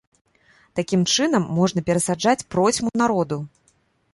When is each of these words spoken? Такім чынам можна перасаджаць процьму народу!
Такім 0.79 1.03
чынам 1.17 1.45
можна 1.57 1.79
перасаджаць 1.91 2.47
процьму 2.57 2.89
народу! 3.03 3.37